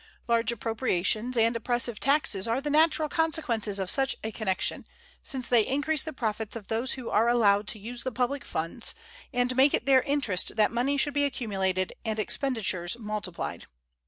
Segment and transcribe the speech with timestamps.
[0.27, 4.87] Large appropriations and oppressive taxes are the natural consequences of such a connection,
[5.21, 8.95] since they increase the profits of those who are allowed to use the public funds,
[9.31, 13.67] and make it their interest that money should be accumulated and expenditures multiplied.